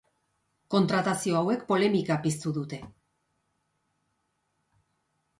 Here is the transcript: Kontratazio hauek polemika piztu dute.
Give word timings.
Kontratazio 0.75 1.35
hauek 1.41 1.65
polemika 1.71 2.17
piztu 2.23 2.53
dute. 2.55 2.79